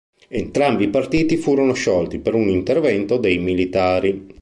Entrambi 0.29 0.85
i 0.85 0.89
partiti 0.89 1.37
furono 1.37 1.73
sciolti 1.73 2.17
per 2.17 2.33
un 2.33 2.49
intervento 2.49 3.17
dei 3.17 3.37
militari. 3.37 4.39